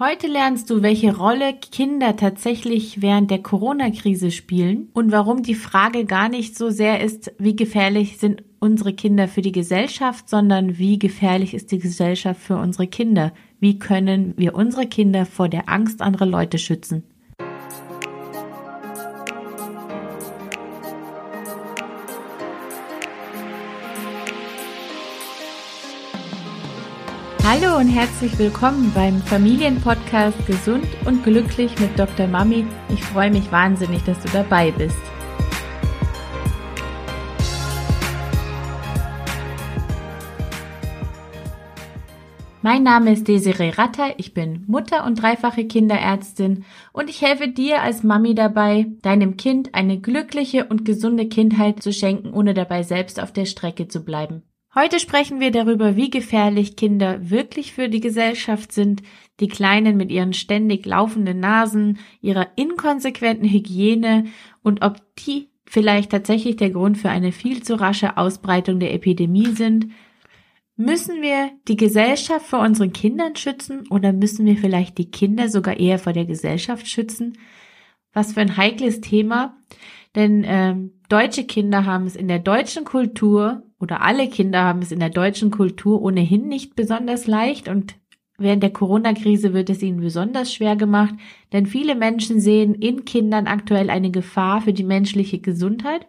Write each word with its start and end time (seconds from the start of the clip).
Heute 0.00 0.28
lernst 0.28 0.70
du, 0.70 0.80
welche 0.80 1.16
Rolle 1.16 1.54
Kinder 1.54 2.14
tatsächlich 2.14 3.02
während 3.02 3.32
der 3.32 3.42
Corona-Krise 3.42 4.30
spielen 4.30 4.90
und 4.94 5.10
warum 5.10 5.42
die 5.42 5.56
Frage 5.56 6.04
gar 6.04 6.28
nicht 6.28 6.56
so 6.56 6.70
sehr 6.70 7.00
ist, 7.02 7.32
wie 7.38 7.56
gefährlich 7.56 8.18
sind 8.18 8.44
unsere 8.60 8.92
Kinder 8.92 9.26
für 9.26 9.42
die 9.42 9.50
Gesellschaft, 9.50 10.28
sondern 10.28 10.78
wie 10.78 11.00
gefährlich 11.00 11.52
ist 11.52 11.72
die 11.72 11.80
Gesellschaft 11.80 12.40
für 12.40 12.58
unsere 12.58 12.86
Kinder? 12.86 13.32
Wie 13.58 13.80
können 13.80 14.34
wir 14.36 14.54
unsere 14.54 14.86
Kinder 14.86 15.26
vor 15.26 15.48
der 15.48 15.68
Angst 15.68 16.00
anderer 16.00 16.26
Leute 16.26 16.58
schützen? 16.58 17.02
Hallo 27.50 27.78
und 27.78 27.88
herzlich 27.88 28.38
willkommen 28.38 28.92
beim 28.94 29.22
Familienpodcast 29.22 30.46
Gesund 30.46 30.86
und 31.06 31.24
Glücklich 31.24 31.80
mit 31.80 31.98
Dr. 31.98 32.26
Mami. 32.26 32.66
Ich 32.90 33.02
freue 33.02 33.30
mich 33.30 33.50
wahnsinnig, 33.50 34.04
dass 34.04 34.20
du 34.20 34.28
dabei 34.28 34.70
bist. 34.70 34.98
Mein 42.60 42.82
Name 42.82 43.14
ist 43.14 43.26
Desiree 43.26 43.70
Ratter, 43.70 44.18
ich 44.18 44.34
bin 44.34 44.64
Mutter 44.66 45.06
und 45.06 45.22
dreifache 45.22 45.64
Kinderärztin 45.64 46.66
und 46.92 47.08
ich 47.08 47.22
helfe 47.22 47.48
dir 47.48 47.80
als 47.80 48.02
Mami 48.02 48.34
dabei, 48.34 48.88
deinem 49.00 49.38
Kind 49.38 49.74
eine 49.74 49.98
glückliche 49.98 50.66
und 50.66 50.84
gesunde 50.84 51.30
Kindheit 51.30 51.82
zu 51.82 51.94
schenken, 51.94 52.34
ohne 52.34 52.52
dabei 52.52 52.82
selbst 52.82 53.18
auf 53.18 53.32
der 53.32 53.46
Strecke 53.46 53.88
zu 53.88 54.04
bleiben. 54.04 54.42
Heute 54.74 55.00
sprechen 55.00 55.40
wir 55.40 55.50
darüber, 55.50 55.96
wie 55.96 56.10
gefährlich 56.10 56.76
Kinder 56.76 57.30
wirklich 57.30 57.72
für 57.72 57.88
die 57.88 58.00
Gesellschaft 58.00 58.70
sind, 58.70 59.02
die 59.40 59.48
Kleinen 59.48 59.96
mit 59.96 60.12
ihren 60.12 60.34
ständig 60.34 60.84
laufenden 60.84 61.40
Nasen, 61.40 61.98
ihrer 62.20 62.48
inkonsequenten 62.56 63.48
Hygiene 63.48 64.26
und 64.62 64.82
ob 64.84 65.00
die 65.16 65.48
vielleicht 65.64 66.10
tatsächlich 66.10 66.56
der 66.56 66.70
Grund 66.70 66.98
für 66.98 67.08
eine 67.08 67.32
viel 67.32 67.62
zu 67.62 67.80
rasche 67.80 68.18
Ausbreitung 68.18 68.78
der 68.78 68.92
Epidemie 68.92 69.52
sind. 69.52 69.88
Müssen 70.76 71.22
wir 71.22 71.50
die 71.66 71.76
Gesellschaft 71.76 72.46
vor 72.46 72.60
unseren 72.60 72.92
Kindern 72.92 73.36
schützen 73.36 73.88
oder 73.88 74.12
müssen 74.12 74.44
wir 74.44 74.56
vielleicht 74.56 74.98
die 74.98 75.10
Kinder 75.10 75.48
sogar 75.48 75.78
eher 75.78 75.98
vor 75.98 76.12
der 76.12 76.26
Gesellschaft 76.26 76.86
schützen? 76.86 77.38
Was 78.12 78.34
für 78.34 78.40
ein 78.40 78.56
heikles 78.56 79.00
Thema, 79.00 79.56
denn 80.14 80.44
ähm, 80.46 80.92
deutsche 81.08 81.44
Kinder 81.44 81.84
haben 81.84 82.06
es 82.06 82.16
in 82.16 82.28
der 82.28 82.38
deutschen 82.38 82.84
Kultur 82.84 83.62
oder 83.80 84.02
alle 84.02 84.28
Kinder 84.28 84.64
haben 84.64 84.82
es 84.82 84.92
in 84.92 85.00
der 85.00 85.10
deutschen 85.10 85.50
Kultur 85.50 86.02
ohnehin 86.02 86.48
nicht 86.48 86.74
besonders 86.74 87.26
leicht 87.26 87.68
und 87.68 87.94
während 88.38 88.62
der 88.62 88.72
Corona-Krise 88.72 89.52
wird 89.52 89.70
es 89.70 89.82
ihnen 89.82 90.00
besonders 90.00 90.52
schwer 90.52 90.76
gemacht, 90.76 91.14
denn 91.52 91.66
viele 91.66 91.94
Menschen 91.94 92.40
sehen 92.40 92.74
in 92.74 93.04
Kindern 93.04 93.46
aktuell 93.46 93.90
eine 93.90 94.10
Gefahr 94.10 94.62
für 94.62 94.72
die 94.72 94.84
menschliche 94.84 95.38
Gesundheit. 95.38 96.06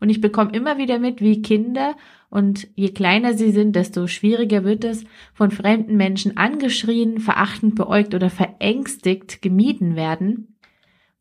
Und 0.00 0.08
ich 0.08 0.20
bekomme 0.22 0.52
immer 0.52 0.78
wieder 0.78 0.98
mit, 0.98 1.20
wie 1.20 1.42
Kinder 1.42 1.94
und 2.30 2.68
je 2.74 2.88
kleiner 2.90 3.34
sie 3.34 3.50
sind, 3.50 3.76
desto 3.76 4.06
schwieriger 4.06 4.64
wird 4.64 4.84
es, 4.84 5.04
von 5.34 5.50
fremden 5.50 5.96
Menschen 5.96 6.36
angeschrien, 6.38 7.18
verachtend 7.18 7.74
beäugt 7.74 8.14
oder 8.14 8.30
verängstigt 8.30 9.42
gemieden 9.42 9.96
werden. 9.96 10.56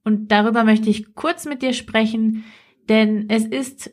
Und 0.05 0.31
darüber 0.31 0.63
möchte 0.63 0.89
ich 0.89 1.13
kurz 1.16 1.45
mit 1.45 1.61
dir 1.61 1.73
sprechen, 1.73 2.45
denn 2.88 3.30
es 3.30 3.45
ist 3.45 3.91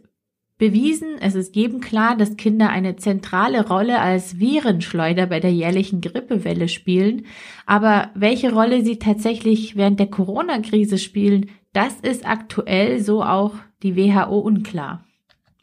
bewiesen, 0.58 1.16
es 1.20 1.34
ist 1.34 1.54
jedem 1.54 1.80
klar, 1.80 2.16
dass 2.16 2.36
Kinder 2.36 2.70
eine 2.70 2.96
zentrale 2.96 3.66
Rolle 3.68 4.00
als 4.00 4.38
Virenschleuder 4.38 5.26
bei 5.26 5.40
der 5.40 5.52
jährlichen 5.52 6.00
Grippewelle 6.00 6.68
spielen. 6.68 7.26
Aber 7.66 8.10
welche 8.14 8.52
Rolle 8.52 8.84
sie 8.84 8.98
tatsächlich 8.98 9.76
während 9.76 10.00
der 10.00 10.08
Corona-Krise 10.08 10.98
spielen, 10.98 11.50
das 11.72 12.00
ist 12.00 12.26
aktuell 12.26 13.00
so 13.00 13.22
auch 13.22 13.54
die 13.82 13.96
WHO 13.96 14.38
unklar. 14.38 15.04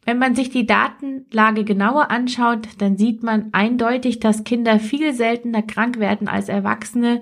Wenn 0.05 0.19
man 0.19 0.35
sich 0.35 0.49
die 0.49 0.65
Datenlage 0.65 1.63
genauer 1.63 2.11
anschaut, 2.11 2.67
dann 2.77 2.97
sieht 2.97 3.23
man 3.23 3.49
eindeutig, 3.53 4.19
dass 4.19 4.43
Kinder 4.43 4.79
viel 4.79 5.13
seltener 5.13 5.61
krank 5.61 5.97
werden 5.97 6.27
als 6.27 6.49
Erwachsene. 6.49 7.21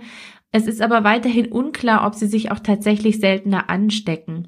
Es 0.52 0.68
ist 0.68 0.82
aber 0.82 1.04
weiterhin 1.04 1.52
unklar, 1.52 2.06
ob 2.06 2.16
sie 2.16 2.28
sich 2.28 2.52
auch 2.52 2.60
tatsächlich 2.60 3.20
seltener 3.20 3.70
anstecken. 3.70 4.48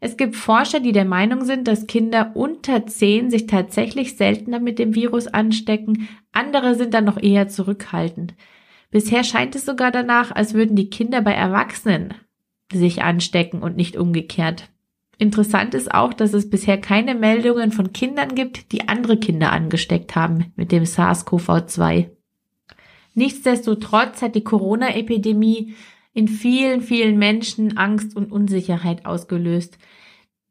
Es 0.00 0.16
gibt 0.16 0.36
Forscher, 0.36 0.80
die 0.80 0.92
der 0.92 1.04
Meinung 1.04 1.44
sind, 1.44 1.66
dass 1.66 1.88
Kinder 1.88 2.32
unter 2.34 2.86
10 2.86 3.30
sich 3.30 3.46
tatsächlich 3.46 4.16
seltener 4.16 4.60
mit 4.60 4.78
dem 4.78 4.94
Virus 4.94 5.26
anstecken, 5.26 6.08
andere 6.32 6.76
sind 6.76 6.94
dann 6.94 7.04
noch 7.04 7.20
eher 7.20 7.48
zurückhaltend. 7.48 8.34
Bisher 8.90 9.24
scheint 9.24 9.54
es 9.56 9.66
sogar 9.66 9.90
danach, 9.90 10.30
als 10.34 10.54
würden 10.54 10.76
die 10.76 10.88
Kinder 10.88 11.20
bei 11.20 11.32
Erwachsenen 11.32 12.14
sich 12.72 13.02
anstecken 13.02 13.62
und 13.62 13.76
nicht 13.76 13.96
umgekehrt. 13.96 14.70
Interessant 15.18 15.74
ist 15.74 15.92
auch, 15.92 16.14
dass 16.14 16.32
es 16.32 16.48
bisher 16.48 16.80
keine 16.80 17.14
Meldungen 17.14 17.72
von 17.72 17.92
Kindern 17.92 18.34
gibt, 18.36 18.70
die 18.70 18.88
andere 18.88 19.16
Kinder 19.18 19.50
angesteckt 19.50 20.14
haben 20.14 20.52
mit 20.54 20.70
dem 20.70 20.84
SARS-CoV-2. 20.84 22.10
Nichtsdestotrotz 23.14 24.22
hat 24.22 24.36
die 24.36 24.44
Corona-Epidemie 24.44 25.74
in 26.18 26.26
vielen, 26.26 26.80
vielen 26.80 27.16
Menschen 27.16 27.76
Angst 27.76 28.16
und 28.16 28.32
Unsicherheit 28.32 29.06
ausgelöst. 29.06 29.78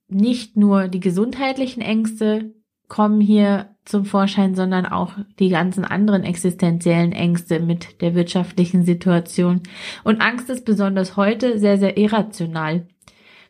Nicht 0.07 0.55
nur 0.55 0.87
die 0.87 1.01
gesundheitlichen 1.01 1.81
Ängste 1.81 2.53
kommen 2.87 3.19
hier 3.19 3.75
zum 3.83 4.05
Vorschein, 4.05 4.55
sondern 4.55 4.85
auch 4.85 5.11
die 5.39 5.49
ganzen 5.49 5.83
anderen 5.83 6.23
existenziellen 6.23 7.11
Ängste 7.11 7.59
mit 7.59 7.99
der 7.99 8.15
wirtschaftlichen 8.15 8.85
Situation. 8.85 9.59
Und 10.05 10.21
Angst 10.21 10.49
ist 10.49 10.63
besonders 10.63 11.17
heute 11.17 11.59
sehr, 11.59 11.77
sehr 11.77 11.97
irrational. 11.97 12.87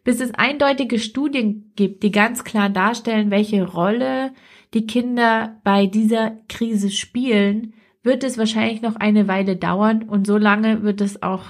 Bis 0.04 0.20
es 0.20 0.34
eindeutige 0.34 0.98
Studien 0.98 1.72
gibt, 1.76 2.02
die 2.02 2.12
ganz 2.12 2.44
klar 2.44 2.70
darstellen, 2.70 3.30
welche 3.30 3.64
Rolle 3.64 4.32
die 4.74 4.88
Kinder 4.88 5.62
bei 5.64 5.86
dieser 5.86 6.32
Krise 6.50 6.90
spielen, 6.90 7.76
wird 8.02 8.24
es 8.24 8.40
wahrscheinlich 8.40 8.82
noch 8.82 8.96
eine 8.96 9.28
Weile 9.28 9.56
dauern 9.56 10.02
und 10.02 10.26
so 10.26 10.40
lange 10.40 10.82
wird 10.82 11.00
es 11.02 11.22
auch 11.22 11.44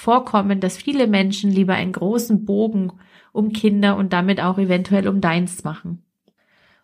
vorkommen, 0.00 0.60
dass 0.60 0.76
viele 0.76 1.06
Menschen 1.06 1.50
lieber 1.50 1.74
einen 1.74 1.92
großen 1.92 2.44
Bogen 2.44 2.92
um 3.32 3.52
Kinder 3.52 3.96
und 3.96 4.12
damit 4.12 4.40
auch 4.40 4.58
eventuell 4.58 5.06
um 5.06 5.20
deins 5.20 5.62
machen. 5.62 6.02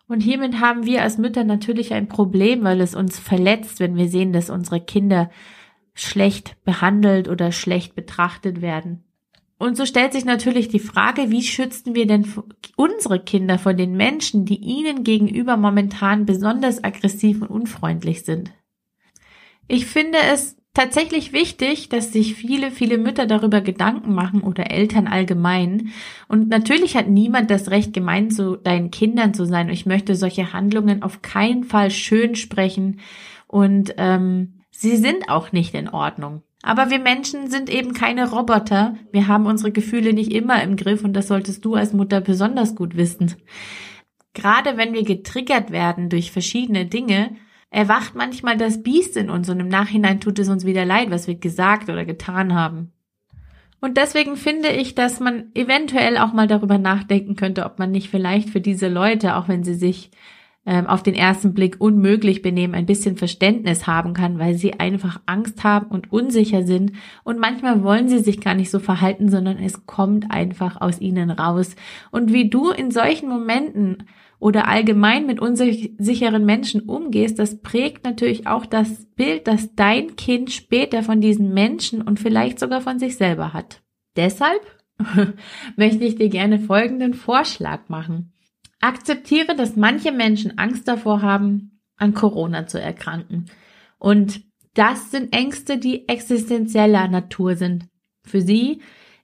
Und 0.07 0.21
hiermit 0.21 0.61
haben 0.61 0.85
wir 0.85 1.01
als 1.01 1.17
Mütter 1.17 1.43
natürlich 1.43 1.93
ein 1.93 2.07
Problem, 2.07 2.63
weil 2.63 2.79
es 2.79 2.95
uns 2.95 3.19
verletzt, 3.19 3.79
wenn 3.79 3.97
wir 3.97 4.07
sehen, 4.07 4.31
dass 4.31 4.49
unsere 4.49 4.79
Kinder 4.79 5.29
schlecht 5.95 6.63
behandelt 6.63 7.27
oder 7.27 7.51
schlecht 7.51 7.95
betrachtet 7.95 8.61
werden. 8.61 9.03
Und 9.57 9.75
so 9.75 9.87
stellt 9.87 10.13
sich 10.13 10.23
natürlich 10.23 10.67
die 10.67 10.79
Frage, 10.79 11.31
wie 11.31 11.41
schützen 11.41 11.95
wir 11.95 12.05
denn 12.05 12.31
unsere 12.75 13.19
Kinder 13.19 13.57
vor 13.57 13.73
den 13.73 13.97
Menschen, 13.97 14.45
die 14.45 14.59
ihnen 14.59 15.03
gegenüber 15.03 15.57
momentan 15.57 16.27
besonders 16.27 16.83
aggressiv 16.83 17.41
und 17.41 17.49
unfreundlich 17.49 18.23
sind? 18.23 18.51
Ich 19.67 19.87
finde 19.87 20.19
es 20.31 20.56
tatsächlich 20.77 21.33
wichtig, 21.33 21.89
dass 21.89 22.13
sich 22.13 22.35
viele, 22.35 22.69
viele 22.69 22.99
Mütter 22.99 23.25
darüber 23.25 23.61
Gedanken 23.61 24.13
machen 24.13 24.41
oder 24.41 24.69
Eltern 24.69 25.07
allgemein. 25.07 25.89
Und 26.27 26.49
natürlich 26.49 26.95
hat 26.95 27.07
niemand 27.07 27.49
das 27.49 27.71
Recht, 27.71 27.93
gemein 27.93 28.29
zu 28.29 28.57
deinen 28.57 28.91
Kindern 28.91 29.33
zu 29.33 29.45
sein. 29.45 29.69
Ich 29.69 29.87
möchte 29.87 30.15
solche 30.15 30.53
Handlungen 30.53 31.01
auf 31.01 31.23
keinen 31.23 31.63
Fall 31.63 31.89
schön 31.89 32.35
sprechen. 32.35 32.99
Und 33.47 33.95
ähm, 33.97 34.61
sie 34.69 34.97
sind 34.97 35.29
auch 35.29 35.51
nicht 35.51 35.73
in 35.73 35.89
Ordnung. 35.89 36.43
Aber 36.61 36.91
wir 36.91 36.99
Menschen 36.99 37.49
sind 37.49 37.71
eben 37.71 37.93
keine 37.93 38.29
Roboter. 38.29 38.95
Wir 39.11 39.27
haben 39.27 39.47
unsere 39.47 39.71
Gefühle 39.71 40.13
nicht 40.13 40.31
immer 40.31 40.61
im 40.61 40.75
Griff 40.75 41.03
und 41.03 41.13
das 41.13 41.27
solltest 41.27 41.65
du 41.65 41.73
als 41.73 41.93
Mutter 41.93 42.21
besonders 42.21 42.75
gut 42.75 42.95
wissen. 42.95 43.33
Gerade 44.33 44.77
wenn 44.77 44.93
wir 44.93 45.03
getriggert 45.03 45.71
werden 45.71 46.09
durch 46.09 46.31
verschiedene 46.31 46.85
Dinge, 46.85 47.35
erwacht 47.69 48.15
manchmal 48.15 48.57
das 48.57 48.83
Biest 48.83 49.17
in 49.17 49.29
uns 49.29 49.49
und 49.49 49.59
im 49.59 49.67
Nachhinein 49.67 50.19
tut 50.19 50.39
es 50.39 50.49
uns 50.49 50.65
wieder 50.65 50.85
leid, 50.85 51.11
was 51.11 51.27
wir 51.27 51.35
gesagt 51.35 51.89
oder 51.89 52.05
getan 52.05 52.53
haben. 52.53 52.91
Und 53.79 53.97
deswegen 53.97 54.37
finde 54.37 54.69
ich, 54.69 54.95
dass 54.95 55.19
man 55.19 55.51
eventuell 55.53 56.17
auch 56.17 56.33
mal 56.33 56.47
darüber 56.47 56.77
nachdenken 56.77 57.35
könnte, 57.35 57.65
ob 57.65 57.77
man 57.77 57.91
nicht 57.91 58.09
vielleicht 58.09 58.49
für 58.49 58.61
diese 58.61 58.87
Leute, 58.87 59.35
auch 59.35 59.47
wenn 59.47 59.63
sie 59.63 59.75
sich 59.75 60.09
ähm, 60.65 60.87
auf 60.87 61.03
den 61.03 61.13
ersten 61.13 61.53
Blick 61.53 61.77
unmöglich 61.79 62.41
benehmen, 62.41 62.73
ein 62.73 62.85
bisschen 62.87 63.17
Verständnis 63.17 63.85
haben 63.85 64.13
kann, 64.13 64.39
weil 64.39 64.55
sie 64.55 64.79
einfach 64.79 65.21
Angst 65.25 65.63
haben 65.63 65.87
und 65.87 66.11
unsicher 66.11 66.63
sind. 66.63 66.91
Und 67.23 67.39
manchmal 67.39 67.83
wollen 67.83 68.09
sie 68.09 68.19
sich 68.19 68.41
gar 68.41 68.55
nicht 68.55 68.71
so 68.71 68.79
verhalten, 68.79 69.29
sondern 69.29 69.59
es 69.59 69.85
kommt 69.85 70.31
einfach 70.31 70.81
aus 70.81 70.99
ihnen 70.99 71.29
raus. 71.29 71.75
Und 72.11 72.33
wie 72.33 72.49
du 72.49 72.71
in 72.71 72.91
solchen 72.91 73.29
Momenten 73.29 74.07
oder 74.39 74.67
allgemein 74.67 75.25
mit 75.25 75.39
unsicheren 75.39 76.45
Menschen 76.45 76.81
umgehst, 76.81 77.39
das 77.39 77.61
prägt 77.61 78.05
natürlich 78.05 78.45
auch 78.45 78.65
das 78.65 79.05
Bild, 79.15 79.47
das 79.47 79.73
dein 79.75 80.15
Kind 80.15 80.51
später 80.51 81.01
von 81.01 81.21
diesen 81.21 81.53
Menschen 81.53 82.01
und 82.01 82.19
vielleicht 82.19 82.59
sogar 82.59 82.81
von 82.81 82.99
sich 82.99 83.17
selber 83.17 83.53
hat. 83.53 83.81
Deshalb 84.15 84.61
möchte 85.75 86.03
ich 86.03 86.15
dir 86.15 86.29
gerne 86.29 86.59
folgenden 86.59 87.13
Vorschlag 87.13 87.89
machen. 87.89 88.33
Akzeptiere, 88.79 89.55
dass 89.55 89.75
manche 89.75 90.11
Menschen 90.11 90.57
Angst 90.59 90.87
davor 90.87 91.21
haben, 91.23 91.81
an 91.95 92.13
Corona 92.13 92.67
zu 92.67 92.79
erkranken. 92.79 93.45
Und 93.97 94.41
das 94.75 95.09
sind 95.09 95.33
Ängste, 95.33 95.79
die 95.79 96.07
existenzieller 96.07 97.07
Natur 97.07 97.55
sind. 97.55 97.87
Für 98.23 98.41
sie 98.41 98.81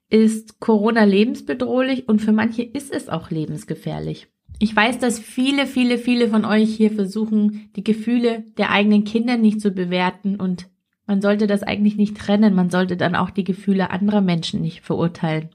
ist 0.10 0.60
Corona 0.60 1.04
lebensbedrohlich 1.04 2.08
und 2.08 2.20
für 2.20 2.32
manche 2.32 2.64
ist 2.64 2.92
es 2.92 3.10
auch 3.10 3.30
lebensgefährlich. 3.30 4.33
Ich 4.60 4.76
weiß, 4.76 5.00
dass 5.00 5.20
viele, 5.20 5.68
viele, 5.68 5.98
viele 5.98 6.30
von 6.30 6.46
euch 6.46 6.74
hier 6.76 6.92
versuchen, 6.92 7.70
die 7.76 7.84
Gefühle 7.84 8.46
der 8.58 8.72
eigenen 8.72 9.04
Kinder 9.04 9.38
nicht 9.38 9.60
zu 9.60 9.72
bewerten 9.72 10.38
und 10.38 10.70
man 11.06 11.22
sollte 11.22 11.48
das 11.48 11.64
eigentlich 11.64 11.98
nicht 11.98 12.18
trennen. 12.18 12.56
Man 12.56 12.70
sollte 12.70 12.96
dann 12.96 13.16
auch 13.16 13.30
die 13.30 13.44
Gefühle 13.44 13.92
anderer 13.92 14.22
Menschen 14.22 14.62
nicht 14.62 14.82
verurteilen. 14.82 15.50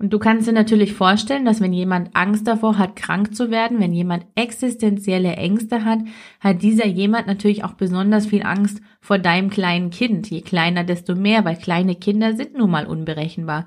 Und 0.00 0.12
du 0.12 0.20
kannst 0.20 0.46
dir 0.46 0.52
natürlich 0.52 0.94
vorstellen, 0.94 1.44
dass 1.44 1.60
wenn 1.60 1.72
jemand 1.72 2.14
Angst 2.14 2.46
davor 2.46 2.78
hat, 2.78 2.94
krank 2.94 3.34
zu 3.34 3.50
werden, 3.50 3.80
wenn 3.80 3.92
jemand 3.92 4.26
existenzielle 4.36 5.34
Ängste 5.34 5.84
hat, 5.84 5.98
hat 6.38 6.62
dieser 6.62 6.86
jemand 6.86 7.26
natürlich 7.26 7.64
auch 7.64 7.72
besonders 7.72 8.26
viel 8.26 8.44
Angst 8.44 8.80
vor 9.00 9.18
deinem 9.18 9.50
kleinen 9.50 9.90
Kind. 9.90 10.30
Je 10.30 10.40
kleiner, 10.40 10.84
desto 10.84 11.16
mehr, 11.16 11.44
weil 11.44 11.56
kleine 11.56 11.96
Kinder 11.96 12.36
sind 12.36 12.56
nun 12.56 12.70
mal 12.70 12.86
unberechenbar. 12.86 13.66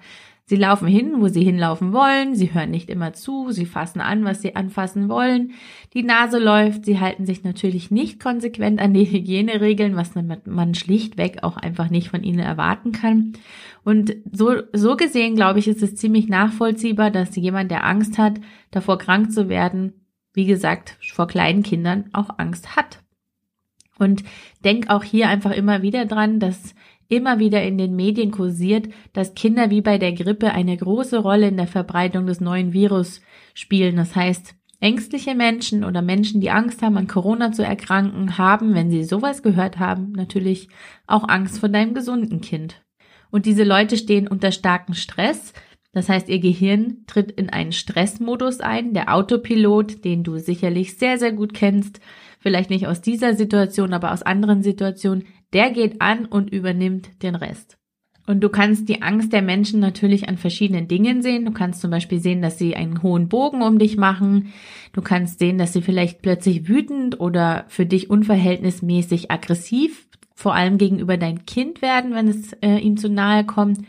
Sie 0.52 0.58
laufen 0.58 0.90
hin, 0.90 1.22
wo 1.22 1.30
sie 1.30 1.46
hinlaufen 1.46 1.94
wollen, 1.94 2.36
sie 2.36 2.54
hören 2.54 2.72
nicht 2.72 2.90
immer 2.90 3.14
zu, 3.14 3.52
sie 3.52 3.66
fassen 3.66 4.02
an, 4.02 4.26
was 4.26 4.42
sie 4.42 4.54
anfassen 4.54 5.08
wollen. 5.08 5.54
Die 5.94 6.04
Nase 6.04 6.40
läuft, 6.40 6.84
sie 6.84 7.00
halten 7.00 7.26
sich 7.26 7.46
natürlich 7.46 7.90
nicht 7.90 8.20
konsequent 8.20 8.82
an 8.82 8.94
die 8.94 9.06
Hygieneregeln, 9.10 9.96
was 9.96 10.12
man 10.14 10.76
schlichtweg 10.76 11.42
auch 11.44 11.56
einfach 11.56 11.90
nicht 11.90 12.10
von 12.10 12.24
ihnen 12.24 12.40
erwarten 12.40 12.92
kann. 12.92 13.32
Und 13.86 14.18
so, 14.30 14.56
so 14.74 14.98
gesehen, 14.98 15.38
glaube 15.38 15.60
ich, 15.60 15.70
ist 15.70 15.82
es 15.82 15.96
ziemlich 15.96 16.28
nachvollziehbar, 16.28 17.12
dass 17.12 17.34
jemand, 17.38 17.72
der 17.72 17.86
Angst 17.86 18.18
hat, 18.18 18.42
davor 18.72 18.98
krank 18.98 19.32
zu 19.32 19.48
werden, 19.48 20.06
wie 20.34 20.48
gesagt, 20.48 20.98
vor 21.14 21.28
kleinen 21.28 21.64
Kindern 21.64 22.10
auch 22.12 22.40
Angst 22.40 22.76
hat. 22.76 23.00
Und 23.98 24.26
denk 24.66 24.90
auch 24.90 25.06
hier 25.06 25.30
einfach 25.30 25.52
immer 25.52 25.82
wieder 25.82 26.06
dran, 26.06 26.42
dass 26.42 26.76
immer 27.12 27.40
wieder 27.40 27.62
in 27.62 27.78
den 27.78 27.96
Medien 27.96 28.32
kursiert, 28.32 28.88
dass 29.12 29.36
Kinder 29.36 29.70
wie 29.70 29.82
bei 29.82 29.98
der 29.98 30.14
Grippe 30.14 30.54
eine 30.54 30.76
große 30.78 31.20
Rolle 31.20 31.50
in 31.50 31.58
der 31.58 31.68
Verbreitung 31.68 32.26
des 32.26 32.40
neuen 32.40 32.72
Virus 32.72 33.22
spielen. 33.54 33.98
Das 33.98 34.16
heißt, 34.16 34.56
ängstliche 34.80 35.36
Menschen 35.36 35.84
oder 35.84 36.02
Menschen, 36.02 36.40
die 36.40 36.52
Angst 36.52 36.82
haben, 36.82 36.96
an 36.96 37.08
Corona 37.08 37.52
zu 37.52 37.66
erkranken, 37.66 38.38
haben, 38.38 38.74
wenn 38.74 38.90
sie 38.90 39.04
sowas 39.04 39.44
gehört 39.44 39.78
haben, 39.78 40.14
natürlich 40.14 40.70
auch 41.06 41.28
Angst 41.28 41.60
vor 41.60 41.68
deinem 41.68 41.94
gesunden 41.94 42.40
Kind. 42.40 42.82
Und 43.30 43.46
diese 43.46 43.66
Leute 43.66 43.98
stehen 43.98 44.30
unter 44.30 44.54
starkem 44.54 44.96
Stress. 44.96 45.54
Das 45.92 46.08
heißt, 46.08 46.30
ihr 46.30 46.40
Gehirn 46.40 47.04
tritt 47.08 47.32
in 47.32 47.50
einen 47.50 47.74
Stressmodus 47.74 48.62
ein, 48.62 48.94
der 48.94 49.14
Autopilot, 49.14 50.06
den 50.06 50.24
du 50.24 50.38
sicherlich 50.38 50.98
sehr, 50.98 51.18
sehr 51.18 51.34
gut 51.34 51.54
kennst, 51.54 52.00
vielleicht 52.40 52.70
nicht 52.70 52.88
aus 52.88 53.02
dieser 53.02 53.36
Situation, 53.36 53.94
aber 53.94 54.14
aus 54.14 54.24
anderen 54.24 54.64
Situationen, 54.64 55.26
der 55.54 55.72
geht 55.72 56.02
an 56.02 56.26
und 56.26 56.52
übernimmt 56.52 57.24
den 57.24 57.36
Rest. 57.36 57.78
Und 58.28 58.42
du 58.42 58.50
kannst 58.50 58.88
die 58.88 59.02
Angst 59.02 59.34
der 59.34 59.42
Menschen 59.42 59.80
natürlich 59.80 60.30
an 60.30 60.38
verschiedenen 60.38 60.88
Dingen 60.88 61.22
sehen. 61.22 61.44
Du 61.44 61.52
kannst 61.52 61.82
zum 61.82 61.92
Beispiel 61.92 62.20
sehen, 62.20 62.42
dass 62.42 62.58
sie 62.58 62.76
einen 62.76 63.02
hohen 63.02 63.28
Bogen 63.28 63.62
um 63.62 63.80
dich 63.80 63.98
machen. 63.98 64.54
Du 64.94 65.02
kannst 65.02 65.40
sehen, 65.40 65.58
dass 65.58 65.74
sie 65.74 65.82
vielleicht 65.82 66.22
plötzlich 66.22 66.68
wütend 66.68 67.20
oder 67.20 67.66
für 67.68 67.86
dich 67.86 68.10
unverhältnismäßig 68.10 69.32
aggressiv, 69.32 70.08
vor 70.36 70.54
allem 70.56 70.78
gegenüber 70.78 71.18
dein 71.18 71.46
Kind 71.46 71.82
werden, 71.82 72.14
wenn 72.14 72.28
es 72.28 72.54
äh, 72.62 72.78
ihm 72.78 72.98
zu 72.98 73.10
nahe 73.10 73.44
kommt. 73.44 73.80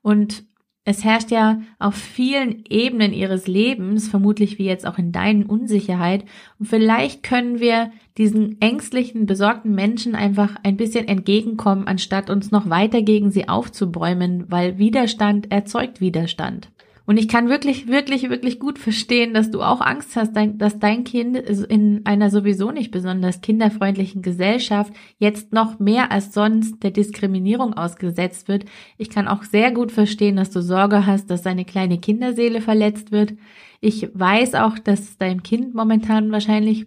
Und 0.00 0.44
es 0.84 1.04
herrscht 1.04 1.30
ja 1.30 1.60
auf 1.78 1.94
vielen 1.94 2.64
Ebenen 2.68 3.12
ihres 3.12 3.46
Lebens, 3.46 4.08
vermutlich 4.08 4.58
wie 4.58 4.64
jetzt 4.64 4.86
auch 4.86 4.98
in 4.98 5.12
deinen 5.12 5.46
Unsicherheit. 5.46 6.24
Und 6.58 6.66
vielleicht 6.66 7.22
können 7.22 7.60
wir 7.60 7.92
diesen 8.18 8.60
ängstlichen, 8.60 9.26
besorgten 9.26 9.74
Menschen 9.74 10.16
einfach 10.16 10.56
ein 10.64 10.76
bisschen 10.76 11.06
entgegenkommen, 11.06 11.86
anstatt 11.86 12.30
uns 12.30 12.50
noch 12.50 12.68
weiter 12.68 13.02
gegen 13.02 13.30
sie 13.30 13.48
aufzubäumen, 13.48 14.46
weil 14.50 14.78
Widerstand 14.78 15.52
erzeugt 15.52 16.00
Widerstand. 16.00 16.68
Und 17.04 17.16
ich 17.16 17.26
kann 17.26 17.48
wirklich, 17.48 17.88
wirklich, 17.88 18.30
wirklich 18.30 18.60
gut 18.60 18.78
verstehen, 18.78 19.34
dass 19.34 19.50
du 19.50 19.60
auch 19.62 19.80
Angst 19.80 20.14
hast, 20.14 20.32
dass 20.36 20.78
dein 20.78 21.04
Kind 21.04 21.36
in 21.36 22.02
einer 22.04 22.30
sowieso 22.30 22.70
nicht 22.70 22.90
besonders 22.90 23.40
kinderfreundlichen 23.40 24.22
Gesellschaft 24.22 24.92
jetzt 25.18 25.52
noch 25.52 25.78
mehr 25.80 26.12
als 26.12 26.32
sonst 26.32 26.82
der 26.82 26.92
Diskriminierung 26.92 27.74
ausgesetzt 27.74 28.46
wird. 28.48 28.66
Ich 28.98 29.10
kann 29.10 29.26
auch 29.26 29.42
sehr 29.42 29.72
gut 29.72 29.90
verstehen, 29.90 30.36
dass 30.36 30.50
du 30.50 30.62
Sorge 30.62 31.06
hast, 31.06 31.30
dass 31.30 31.42
deine 31.42 31.64
kleine 31.64 31.98
Kinderseele 31.98 32.60
verletzt 32.60 33.10
wird. 33.10 33.34
Ich 33.80 34.08
weiß 34.14 34.54
auch, 34.54 34.78
dass 34.78 35.18
dein 35.18 35.42
Kind 35.42 35.74
momentan 35.74 36.30
wahrscheinlich 36.30 36.86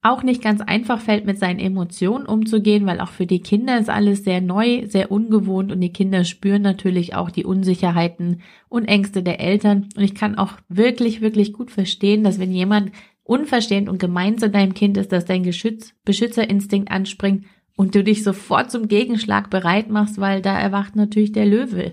auch 0.00 0.22
nicht 0.22 0.42
ganz 0.42 0.60
einfach 0.60 1.00
fällt, 1.00 1.26
mit 1.26 1.38
seinen 1.38 1.58
Emotionen 1.58 2.26
umzugehen, 2.26 2.86
weil 2.86 3.00
auch 3.00 3.10
für 3.10 3.26
die 3.26 3.40
Kinder 3.40 3.78
ist 3.78 3.90
alles 3.90 4.22
sehr 4.22 4.40
neu, 4.40 4.86
sehr 4.86 5.10
ungewohnt 5.10 5.72
und 5.72 5.80
die 5.80 5.92
Kinder 5.92 6.24
spüren 6.24 6.62
natürlich 6.62 7.14
auch 7.16 7.30
die 7.30 7.44
Unsicherheiten 7.44 8.40
und 8.68 8.84
Ängste 8.84 9.22
der 9.22 9.40
Eltern. 9.40 9.88
Und 9.96 10.04
ich 10.04 10.14
kann 10.14 10.36
auch 10.36 10.52
wirklich, 10.68 11.20
wirklich 11.20 11.52
gut 11.52 11.70
verstehen, 11.70 12.22
dass 12.22 12.38
wenn 12.38 12.52
jemand 12.52 12.92
unverstehend 13.24 13.88
und 13.88 13.98
gemein 13.98 14.38
zu 14.38 14.48
deinem 14.48 14.72
Kind 14.72 14.96
ist, 14.96 15.10
dass 15.10 15.24
dein 15.24 15.42
Geschütz, 15.42 15.94
Beschützerinstinkt 16.04 16.90
anspringt 16.90 17.44
und 17.76 17.94
du 17.94 18.04
dich 18.04 18.22
sofort 18.22 18.70
zum 18.70 18.88
Gegenschlag 18.88 19.50
bereit 19.50 19.90
machst, 19.90 20.20
weil 20.20 20.42
da 20.42 20.58
erwacht 20.58 20.96
natürlich 20.96 21.32
der 21.32 21.46
Löwe. 21.46 21.92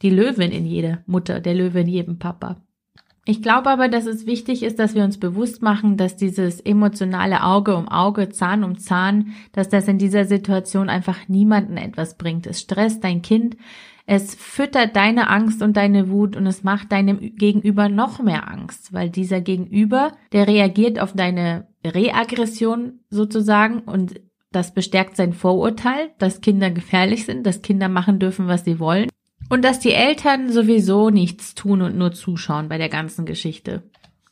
Die 0.00 0.10
Löwin 0.10 0.50
in 0.50 0.64
jeder 0.64 1.02
Mutter, 1.06 1.40
der 1.40 1.54
Löwe 1.54 1.80
in 1.80 1.88
jedem 1.88 2.18
Papa. 2.18 2.62
Ich 3.24 3.40
glaube 3.40 3.70
aber, 3.70 3.88
dass 3.88 4.06
es 4.06 4.26
wichtig 4.26 4.64
ist, 4.64 4.80
dass 4.80 4.96
wir 4.96 5.04
uns 5.04 5.18
bewusst 5.18 5.62
machen, 5.62 5.96
dass 5.96 6.16
dieses 6.16 6.60
emotionale 6.60 7.44
Auge 7.44 7.76
um 7.76 7.86
Auge, 7.86 8.30
Zahn 8.30 8.64
um 8.64 8.78
Zahn, 8.78 9.34
dass 9.52 9.68
das 9.68 9.86
in 9.86 9.98
dieser 9.98 10.24
Situation 10.24 10.88
einfach 10.88 11.28
niemanden 11.28 11.76
etwas 11.76 12.16
bringt. 12.16 12.48
Es 12.48 12.60
stresst 12.60 13.04
dein 13.04 13.22
Kind, 13.22 13.56
es 14.06 14.34
füttert 14.34 14.96
deine 14.96 15.30
Angst 15.30 15.62
und 15.62 15.76
deine 15.76 16.10
Wut 16.10 16.34
und 16.34 16.46
es 16.48 16.64
macht 16.64 16.90
deinem 16.90 17.20
Gegenüber 17.36 17.88
noch 17.88 18.18
mehr 18.20 18.50
Angst, 18.50 18.92
weil 18.92 19.08
dieser 19.08 19.40
Gegenüber, 19.40 20.10
der 20.32 20.48
reagiert 20.48 20.98
auf 20.98 21.12
deine 21.12 21.68
Reaggression 21.84 23.00
sozusagen 23.08 23.80
und 23.80 24.20
das 24.50 24.74
bestärkt 24.74 25.16
sein 25.16 25.32
Vorurteil, 25.32 26.10
dass 26.18 26.40
Kinder 26.40 26.70
gefährlich 26.70 27.24
sind, 27.24 27.46
dass 27.46 27.62
Kinder 27.62 27.88
machen 27.88 28.18
dürfen, 28.18 28.48
was 28.48 28.64
sie 28.64 28.80
wollen 28.80 29.08
und 29.52 29.66
dass 29.66 29.80
die 29.80 29.92
Eltern 29.92 30.50
sowieso 30.50 31.10
nichts 31.10 31.54
tun 31.54 31.82
und 31.82 31.98
nur 31.98 32.12
zuschauen 32.12 32.70
bei 32.70 32.78
der 32.78 32.88
ganzen 32.88 33.26
Geschichte. 33.26 33.82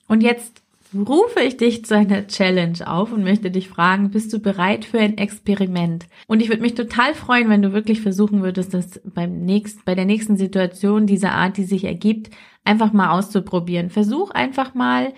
Und 0.09 0.23
jetzt 0.23 0.63
rufe 0.95 1.41
ich 1.41 1.59
dich 1.59 1.85
zu 1.85 1.95
einer 1.95 2.27
Challenge 2.27 2.79
auf 2.87 3.13
und 3.13 3.23
möchte 3.23 3.51
dich 3.51 3.69
fragen, 3.69 4.13
bist 4.13 4.33
du 4.33 4.39
bereit 4.39 4.87
für 4.87 4.99
ein 4.99 5.19
Experiment? 5.19 6.07
Und 6.27 6.41
ich 6.41 6.49
würde 6.49 6.63
mich 6.63 6.73
total 6.73 7.13
freuen, 7.13 7.51
wenn 7.51 7.61
du 7.61 7.75
wirklich 7.75 8.01
versuchen 8.01 8.43
würdest, 8.43 8.73
das 8.73 8.99
beim 9.05 9.45
nächsten, 9.45 9.83
bei 9.85 9.95
der 9.95 10.07
nächsten 10.07 10.39
Situation 10.39 11.07
dieser 11.07 11.33
Art, 11.33 11.59
die 11.59 11.65
sich 11.65 11.85
ergibt, 11.85 12.31
einfach 12.65 12.95
mal 12.95 13.11
auszuprobieren. 13.11 13.91
Versuch 13.91 14.31
einfach 14.31 14.73
mal, 14.73 15.13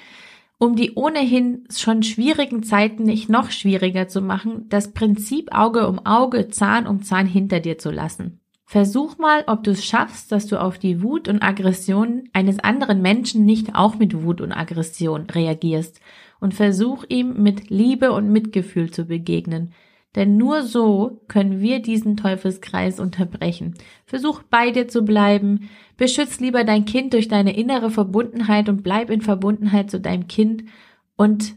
um 0.58 0.74
die 0.74 0.94
ohnehin 0.96 1.62
schon 1.72 2.02
schwierigen 2.02 2.64
Zeiten 2.64 3.04
nicht 3.04 3.28
noch 3.28 3.52
schwieriger 3.52 4.08
zu 4.08 4.20
machen, 4.20 4.66
das 4.68 4.92
Prinzip 4.92 5.54
Auge 5.54 5.86
um 5.86 6.04
Auge, 6.04 6.48
Zahn 6.48 6.88
um 6.88 7.04
Zahn 7.04 7.28
hinter 7.28 7.60
dir 7.60 7.78
zu 7.78 7.92
lassen. 7.92 8.41
Versuch 8.72 9.18
mal, 9.18 9.44
ob 9.48 9.64
du 9.64 9.72
es 9.72 9.84
schaffst, 9.84 10.32
dass 10.32 10.46
du 10.46 10.58
auf 10.58 10.78
die 10.78 11.02
Wut 11.02 11.28
und 11.28 11.42
Aggression 11.42 12.30
eines 12.32 12.58
anderen 12.58 13.02
Menschen 13.02 13.44
nicht 13.44 13.74
auch 13.74 13.96
mit 13.96 14.22
Wut 14.22 14.40
und 14.40 14.50
Aggression 14.50 15.26
reagierst 15.28 16.00
und 16.40 16.54
versuch 16.54 17.04
ihm 17.10 17.42
mit 17.42 17.68
Liebe 17.68 18.12
und 18.12 18.32
Mitgefühl 18.32 18.90
zu 18.90 19.04
begegnen. 19.04 19.74
Denn 20.14 20.38
nur 20.38 20.62
so 20.62 21.20
können 21.28 21.60
wir 21.60 21.82
diesen 21.82 22.16
Teufelskreis 22.16 22.98
unterbrechen. 22.98 23.74
Versuch 24.06 24.42
bei 24.44 24.70
dir 24.70 24.88
zu 24.88 25.02
bleiben, 25.02 25.68
beschütz 25.98 26.40
lieber 26.40 26.64
dein 26.64 26.86
Kind 26.86 27.12
durch 27.12 27.28
deine 27.28 27.54
innere 27.54 27.90
Verbundenheit 27.90 28.70
und 28.70 28.82
bleib 28.82 29.10
in 29.10 29.20
Verbundenheit 29.20 29.90
zu 29.90 30.00
deinem 30.00 30.28
Kind. 30.28 30.64
Und 31.16 31.56